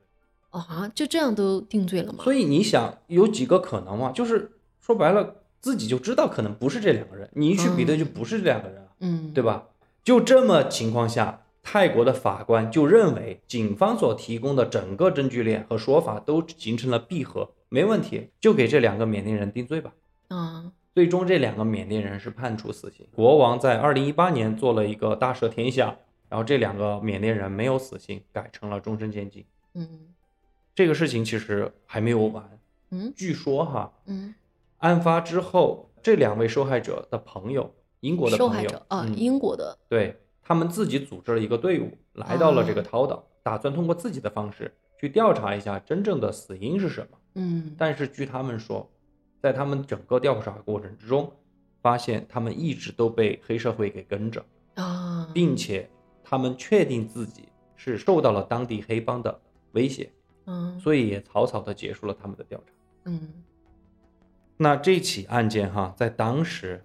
[0.51, 2.25] 啊，就这样都定罪了吗？
[2.25, 4.11] 所以你想有几个可能嘛？
[4.11, 8.89] 就是说白了，自己就知道可能不是这两个人，你一去比对就不是这两个人啊。
[9.01, 9.65] 嗯，对吧？
[10.03, 19.93] 就这么情况下，泰国的法官就认为警方所提供的整个证据链和说法都形成了闭合，没问题，就给这两个缅甸人定罪吧。
[20.29, 23.07] 啊，最终，这两个缅甸人是判处死刑。
[23.15, 25.97] 国王在二零一八年做了一个大赦天下，
[26.29, 29.45] 然后这两个缅甸人没有死刑，改成了终身监禁。
[29.75, 30.15] 嗯
[30.75, 32.59] 这个事情其实还没有完，
[32.91, 34.35] 嗯据说哈，嗯，
[34.79, 47.19] 案发之后，这两位受害者的朋友，英国的受朋友害者啊，嗯英国的，对他们自己组织了一个队伍，来到了这个啊涛岛，打算通过自己的方式去调查一下真正的死因是什么。
[47.35, 48.89] 嗯但是据他们说，
[49.41, 51.33] 在他们整个调查过程之中，
[51.81, 55.89] 发现他们一直都被黑社会给跟着，啊，并且
[56.23, 59.41] 他们确定自己是受到了当地黑帮的
[59.73, 60.11] 威胁，
[60.47, 62.73] 嗯所以也草草的结束了他们的调查。
[63.05, 63.33] 嗯
[64.57, 66.85] 那这起案件哈，在当时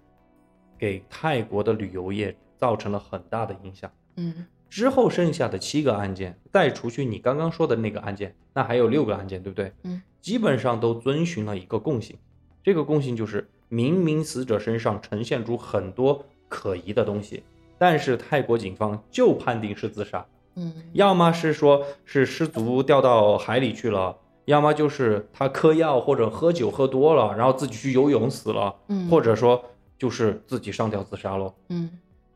[0.78, 3.90] 给泰国的旅游业造成了很大的影响。
[4.16, 9.72] 嗯之后剩下的七个案件，再除去你刚刚说的那个案件，那还有六个案件，对不对？
[9.84, 12.18] 嗯，基本上都遵循了一个共性，
[12.64, 17.42] 这个共性就是明明死者身上呈现出很多可疑的东西，
[17.78, 20.24] 但是泰国警方就判定是自杀，
[20.56, 29.62] 嗯要么是说是失足掉到海里去了，要么就是他嗑药或者喝酒喝多了，然后自己去游泳死了，嗯，或者说
[29.98, 31.52] 就是自己上吊自杀喽。
[31.68, 31.90] 嗯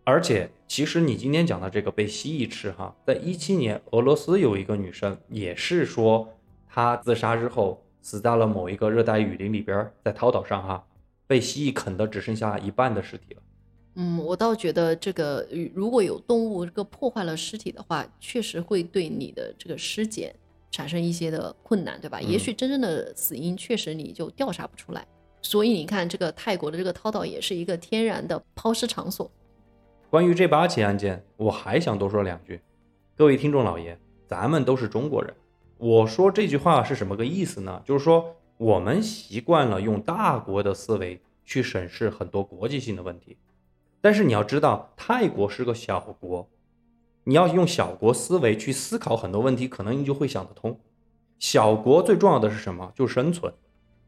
[0.04, 6.26] 而且，其实你今天讲的这个被蜥蜴吃哈，在一七年，俄罗斯有一个女生也是说，
[6.66, 10.84] 她自杀之后死在了某一个热带雨林里边儿，在涛岛上哈，
[11.26, 13.42] 被蜥蜴啃的只剩下一半的尸体了。
[13.96, 20.34] 嗯，我倒觉得这个呃如果有动物这个破坏了尸体的话，确实会对你的这个尸检
[20.70, 22.20] 产生一些的困难，对吧？
[22.20, 25.06] 也嗯许真正的死因确实你就调查不出来。
[25.42, 29.30] 所以你看，这个泰国的这个涛岛也是一个天然的抛尸场所。
[30.10, 32.60] 关于这八起案件，我还想多说两句。
[33.16, 35.34] 各位听众老爷，咱们都是中国人，
[35.78, 37.80] 我说这句话是什么个意思呢？
[37.84, 43.36] 就是说我们习惯了用大国的思维去审视很多国际性的问题，
[44.00, 46.48] 但是你要知道，泰国是个小国，
[47.24, 50.78] 你要用小国思维去思考很多问题，可能你就会想得通。
[51.38, 52.92] 小国最重要的是什么？
[52.94, 53.52] 就是生存。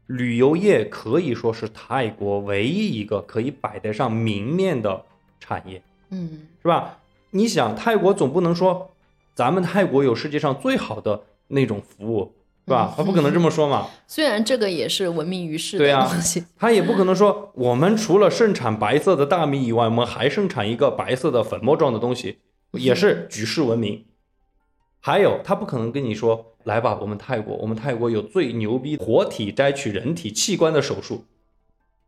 [0.07, 5.05] 旅游业可以说是泰国唯一一个可以摆得上明面的
[5.39, 5.81] 产业。
[6.09, 6.99] 嗯是吧？
[7.29, 8.91] 你想，泰国总不能说
[9.33, 12.33] 咱们泰国有世界上最好的那种服务，
[12.65, 12.93] 是吧？
[12.95, 13.87] 他不可能这么说嘛。
[14.07, 22.39] 虽然这个也是闻名于世的对啊东西，他也不可能说我们除了盛产白色的大米以外，我们还盛产一个白色的粉末状的东西，
[22.73, 24.05] 也是举世闻名。
[24.99, 31.25] 还有，他不可能跟你说，来吧，我们泰国，我们泰国有最牛逼活体摘取人体器官的手术。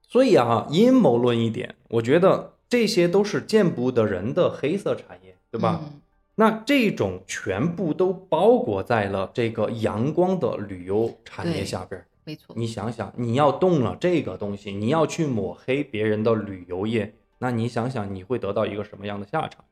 [0.07, 5.81] 所以啊，阴谋论一点，我觉得这些都是见不得人的黑色产业，对吧？
[5.83, 6.01] 嗯
[6.35, 12.07] 那这种全部都包裹在了这个阳光的旅游产业下边儿。
[12.25, 19.63] 没错，你想想，你要动了这个东西，你要去抹黑别人的旅游业，那你想想你会得到一个什么样的下场？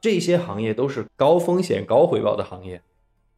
[0.00, 2.80] 这些行业都是高风险高回报的行业，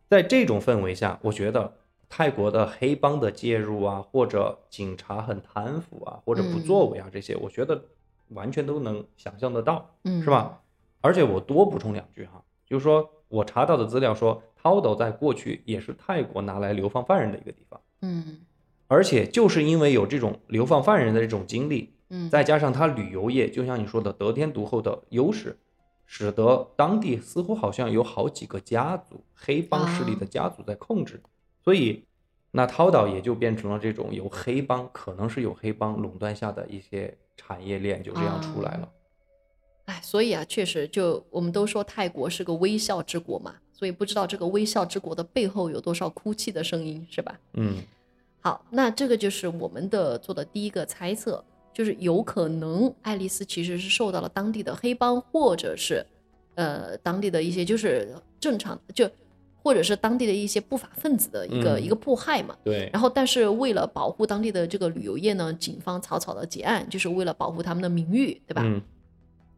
[0.09, 1.73] 在这种氛围下，我觉得
[2.09, 7.83] 泰国的黑帮的介入啊，或者警察很贪腐啊，或者不作为啊，这些，我觉得
[8.29, 9.90] 完全都能想象得到。
[10.05, 10.61] 嗯，是吧？
[11.01, 18.39] 而且我多补充两句哈，就是说我查到的资料说，涛岛在过去也是泰国拿来流放犯人的一个地方，嗯。
[18.87, 25.57] 而且就是因为有这种流放犯人的这种经历，嗯，再加上它旅游业，就像你说的得天独厚的优势，
[26.07, 31.23] 使得当地似乎好像有好几个家族黑帮势力的家族在控制，
[31.63, 32.05] 所以
[32.51, 38.89] 那涛岛也就变成了这种由黑帮，可能是有黑帮垄断下的一些产业链，就这样出来了。
[39.90, 47.37] 哎，所以啊，确实就我们都说泰国是个微笑之国嘛，所以不知道这个微笑之国的背后有多少哭泣的声音，是吧？
[47.55, 47.83] 嗯
[48.40, 56.07] 好，那这个就是我们的做的第一个猜测，就是有可能爱丽丝其实是受到了当地的黑帮，或者是
[56.55, 59.11] 呃当地的一些就是正常就
[59.62, 62.57] 或者是当地的一些不法分子的一个、嗯一个迫害嘛。
[62.62, 68.62] 对，然后，但是为了保护当地的这个旅游业呢，警方草草的结案，就是为了保护他们的名誉，对吧？
[68.64, 68.81] 嗯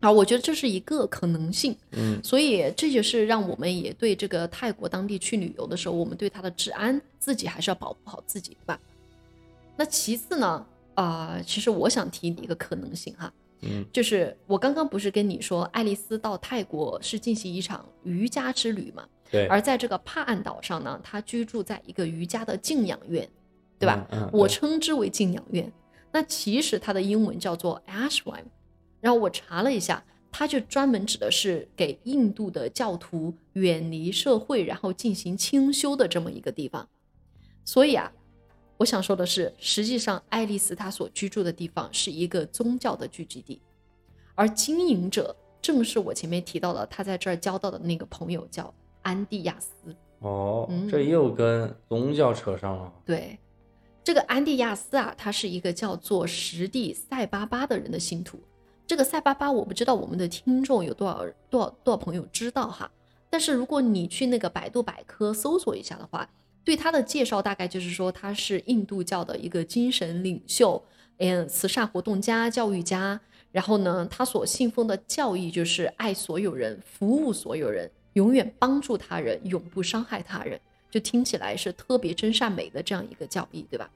[0.03, 1.75] 啊，我觉得这是一个可能性。
[1.93, 8.79] 嗯所以这就是让我们也对这个泰国当地去旅游的时候，我们对它的治安自己还是要保护好自己，对吧？
[9.77, 19.07] 那其次呢，啊、其实我想提一个可能性哈，嗯就是我刚刚不是跟你说，爱丽丝到泰国是进行一场瑜伽之旅嘛？
[19.31, 23.27] 对，而在这个帕岸岛上呢，她居住在一个瑜伽的静养院，
[23.79, 24.07] 对吧？
[24.11, 25.73] 嗯嗯我称之为静养院。
[26.13, 28.45] 那其实它的英文叫做 ashram，
[29.03, 36.89] 然后我查了一下，它就专门指的是给印度的教徒远离社会，然后进行清修的这么一个地方。
[37.65, 38.11] 所以啊，
[38.79, 43.61] 我想说的是，实际上爱丽丝她所居住的地方是一个宗教的聚集地，
[44.35, 49.75] 而经营者正是我前面提到的他在这儿交到的那个朋友，叫安蒂亚斯。
[50.21, 52.93] 哦嗯，这又跟宗教扯上了。
[53.05, 53.37] 对，
[54.05, 58.39] 这个安蒂亚斯啊，他是一个叫做实地塞巴巴的人的信徒。
[58.93, 62.91] 这个塞巴巴，我不知道我们的听众有多少多少多少朋友知道哈。
[63.31, 66.29] 但是如果你去那个百度百科搜索一下的话，
[66.63, 70.85] 对他的介绍大概就是说他是印度教的一个精神领袖，
[71.17, 73.19] 嗯，慈善活动家、教育家。
[73.51, 80.61] 然后呢，他所信奉的教义就是爱所有人，服务所有人，永远帮助他人，永不伤害他人。
[80.91, 83.91] 就听起来是特别真善美的这样一个教义，对吧？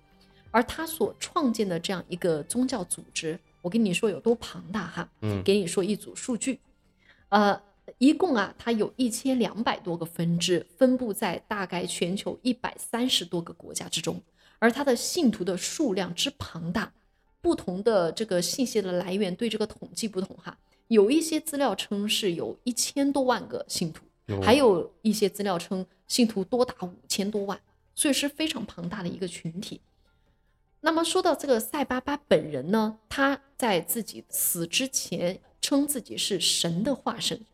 [0.51, 5.43] 而他所创建的这样一个宗教组织，我跟你说有多庞大哈，嗯。
[5.43, 6.61] 给你说一组数据，
[7.31, 7.61] 呃，
[7.99, 14.23] 一共啊，它有一千两百多个分支，分布在大概全球一百三十多个国家之中，
[14.61, 16.93] 而它的信徒的数量之庞大，
[17.41, 27.61] 不同的这个信息的来源对这个统计不同哈，有一些资料称是有一千多万个信徒，哦还有一些资料称信徒多达五千多万，
[27.97, 29.81] 所以是非常庞大的一个群体。
[30.87, 37.45] 那么说到这个塞巴巴本人呢，他在自己死之前称自己是神的化身，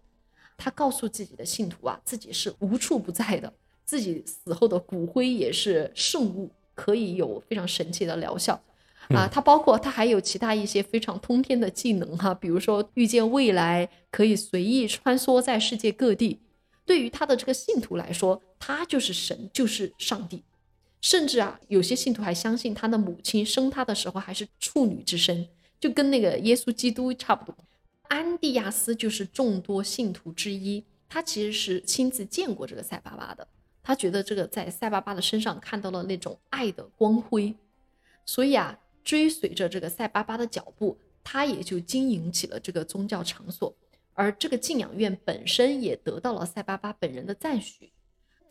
[0.58, 3.50] 他告诉自己的信徒啊，自己是无处不在的，
[3.86, 8.62] 自己死后的骨灰也是圣物，可以有非常神奇的疗效。
[9.08, 16.38] 啊，他包括他还有其他一些非常通天的技能哈、比如说预见未来，可以随意穿梭在世界各地。
[16.84, 20.44] 对于他的这个信徒来说，他就是神，就是上帝。
[21.02, 25.46] 甚至啊，有些信徒还相信他的母亲生他的时候还是处女之身，
[25.78, 27.54] 就跟那个耶稣基督差不多。
[28.08, 33.46] 安蒂亚斯就是众多信徒之一，他其实是亲自见过这个塞巴巴的，
[33.82, 37.52] 他觉得这个在塞巴巴的身上看到了那种爱的光辉，
[38.24, 43.74] 所以啊，追随着这个塞巴巴的脚步，他也就经营起了这个宗教场所，
[44.14, 47.90] 而这个静养院本身也得到了塞巴巴本人的赞许。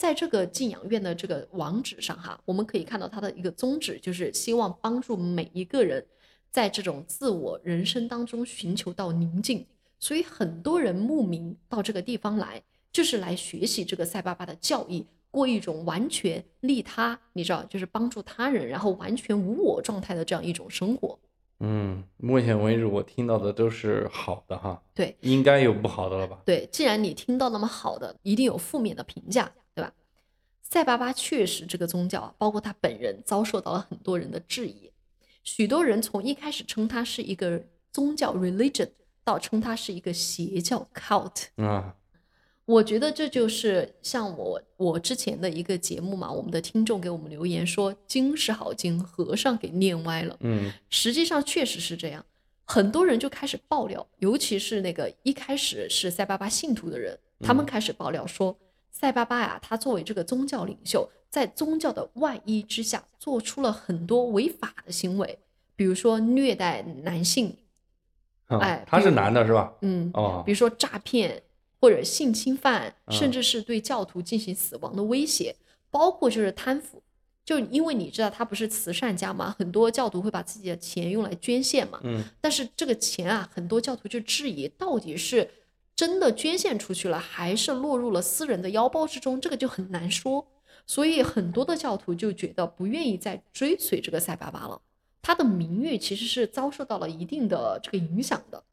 [0.02, 6.04] 在这个敬养院的这个网址上，哈，我们可以看到它的一个宗旨，就是希望帮助每一个人
[6.50, 9.64] 在这种自我人生当中寻求到宁静。
[10.00, 21.20] 所以很多人慕名到这个地方来，就是来学习这个塞巴巴的教义，过一种完全利他，你知道，就是帮助他人，然后完全无我状态的这样一种生活。
[21.60, 26.42] 嗯，目前为止我听到的都是好的哈，对应该有不好的了吧？
[26.44, 29.94] 对，既然你听到那么好的，一定有负面的评价，对吧？
[30.62, 34.92] 塞巴巴确实这个宗教啊，包括他本人，遭受到了很多人的质疑。
[35.44, 38.90] 许多人从一开始称他是一个宗教 religion，
[39.24, 41.46] 到称他是一个邪教 cult。
[41.56, 41.96] 啊，
[42.66, 50.38] 我觉得这就是像我我之前的一个节目嘛，我们的听众给我们留言说经是好经，和尚给念歪了。
[50.42, 52.24] 嗯实际上确实是这样，
[52.66, 58.56] 很多人就开始爆料，尤其是那个一开始是塞巴巴信徒的人，他们开始爆料说，
[58.92, 65.40] 塞巴巴呀，他作为这个宗教领袖，在宗教的外衣之下，做出了很多违法的行为，
[65.76, 67.58] 比如说虐待男性，
[68.48, 69.74] 啊哎他是男的是吧？
[69.82, 71.42] 嗯，哦比如说诈骗
[71.80, 75.56] 或者性侵犯，嗯甚至是对教徒进行死亡的威胁，
[75.90, 77.02] 包括就是贪腐。
[77.44, 85.50] 就因为你知道他不是慈善家嘛，很多教徒会把自己的钱用来捐献嘛，嗯但是这个钱啊，很多教徒就质疑到底是
[85.96, 90.48] 真的捐献出去了，还是落入了私人的腰包之中，这个就很难说。
[90.88, 94.82] 所以很多的教徒就觉得不愿意再追随这个塞巴巴了，
[95.22, 98.64] 他的名誉其实是遭受到了一定的这个影响的。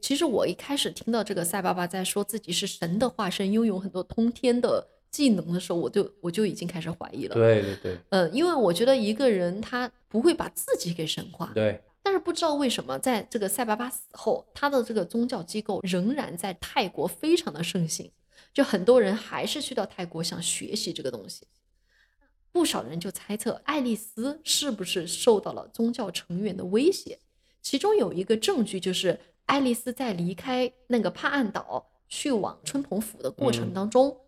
[0.00, 7.34] 其实我一开始听到这个塞巴巴在说自己是神的化身，拥有很多通天的技能的时候，我就我就已经开始怀疑了。
[7.34, 18.12] 对对对呃，因为我觉得一个人他不会把自己给神化，对，但是不知道为什么，在这个塞巴巴死后，他的这个宗教机构仍然在泰国非常的盛行，
[18.52, 21.46] 就很多人还是去到泰国想学习这个东西。
[22.52, 27.18] 不少人就猜测爱丽丝是不是受到了宗教成员的威胁，
[27.62, 34.20] 其中有一个证据就是爱丽丝在离开那个帕岸岛去往春蓬府的过程嗯当中，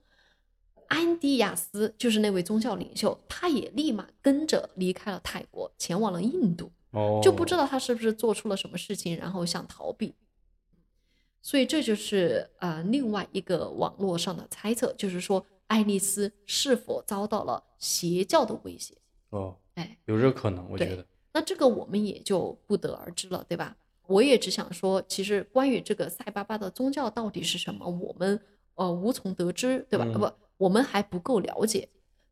[0.88, 6.72] 安迪亚斯就是那位宗教领袖，他也立马跟着离开了泰国，前往了印度。
[6.96, 10.14] 哦，就不知道他是不是做出了什么事情，然后想逃避。
[11.42, 18.96] 所以这就是呃另外一个网络上的猜测，就是说爱丽丝是否遭到了邪教的威胁？
[19.30, 23.76] 哦，哎，有这个可能，我觉得，那这个我们也就不得而知了，对吧？
[24.08, 28.40] 我也只想说，其实关于这个塞巴巴的宗教到底是什么，我们
[28.74, 30.04] 呃无从得知，对吧？
[30.08, 31.88] 嗯不，我们还不够了解。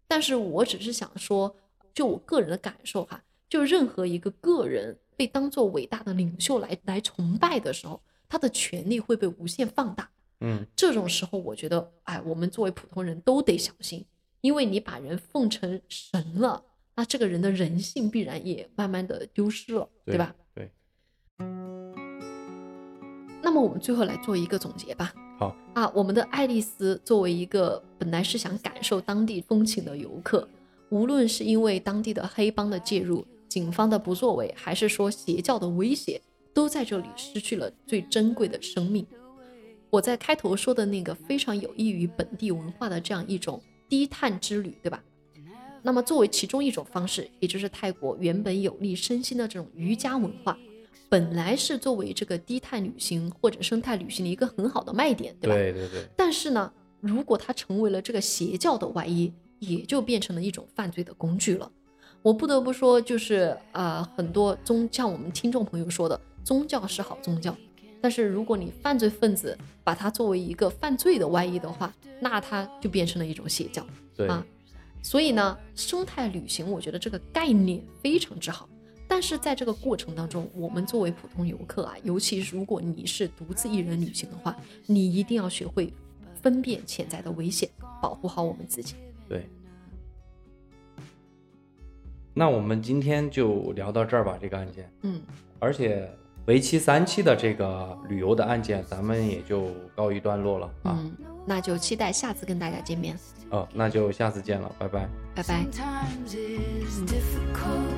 [0.09, 1.55] 但是我只是想说，
[1.93, 3.23] 就我个人的感受哈，
[3.55, 10.11] 就任何一个个人被当做伟大的领袖来来崇拜的时候，他的权力会被无限放大。
[10.41, 14.05] 嗯这种时候，我觉得，哎，我们作为普通人都得小心，
[14.41, 16.65] 因为你把人奉成神了，
[16.97, 20.35] 那这个人的人性必然也慢慢的丢失了，对吧？？
[20.53, 20.69] 对，
[23.41, 25.15] 那么我们最后来做一个总结吧。
[25.39, 30.49] 好，啊，我们的爱丽丝作为一个本来是想感受当地风情的游客，
[30.89, 33.25] 无论是因为当地的黑帮的介入、
[33.55, 36.21] 警方的不作为，还是说邪教的威胁，
[36.53, 39.07] 都在这里失去了最珍贵的生命。
[39.91, 45.01] 我在开头说的那个非常有益于本地文化的这样一种低碳之旅，对吧？
[45.85, 50.59] 那么作为其中一种方式，也就是泰国原本有利身心的这种瑜伽文化，
[51.09, 55.55] 本来是作为这个低碳旅行或者生态旅行的一个很好的卖点，对吧？
[55.55, 61.71] 对对对，但是呢，如果它成为了这个邪教的外衣，也就变成了一种犯罪的工具了。
[62.25, 67.55] 我不得不说，就是呃，很多宗像我们听众朋友说的，宗教是好宗教，
[68.01, 69.55] 但是如果你犯罪分子
[69.85, 73.87] 把它作为一个犯罪的外衣的话，那它就变成了一种邪教。
[74.17, 74.43] 对，啊
[75.03, 78.67] 所以呢，生态旅行，我觉得这个概念非常之好。
[79.07, 84.57] 但是在这个过程当中，我们作为普通游客啊，尤其如果你是独自一人旅行的话，
[84.87, 85.93] 你一定要学会
[86.41, 87.69] 分辨潜在的危险，
[88.01, 88.95] 保护好我们自己。
[89.29, 89.47] 对。
[92.35, 94.91] 那我们今天就聊到这儿吧，这个案件。
[95.03, 95.23] 嗯，
[95.61, 96.11] 而且
[96.47, 100.99] 为期三期的这个旅游的案件，咱们也就告一段落了啊。
[101.01, 101.13] 嗯，
[101.47, 103.17] 那就期待下次跟大家见面，
[103.51, 105.09] 哦，那就下次见了，拜拜。
[105.35, 105.65] 拜拜。
[105.65, 107.95] Sometimes it's difficult.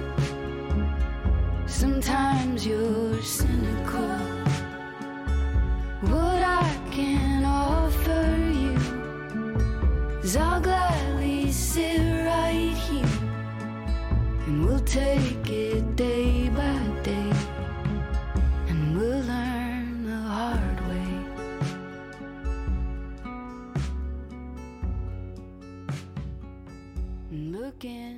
[1.66, 4.00] Sometimes you're cynical.
[6.02, 8.78] What I can offer you
[10.22, 12.25] is I'll gladly sit right here
[14.46, 17.32] and we'll take it day by day
[18.68, 21.12] and we'll learn the hard way.
[27.32, 28.15] Looking